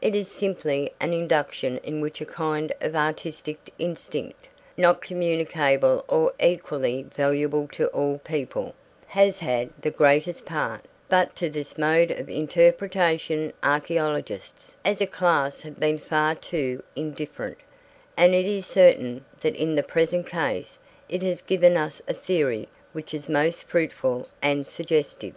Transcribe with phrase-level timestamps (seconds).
[0.00, 4.48] It is simply an induction in which a kind of artistic instinct,
[4.78, 8.74] not communicable or equally valuable to all people,
[9.08, 15.60] has had the greatest part, but to this mode of interpretation archaeologists as a class
[15.60, 17.58] have been far too indifferent;
[18.16, 20.78] and it is certain that in the present case
[21.10, 25.34] it has given us a theory which is most fruitful and suggestive.